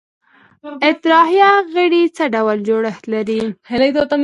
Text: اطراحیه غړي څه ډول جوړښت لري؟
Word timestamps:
اطراحیه 0.89 1.51
غړي 1.73 2.03
څه 2.15 2.23
ډول 2.35 2.57
جوړښت 2.67 3.03
لري؟ 3.13 3.41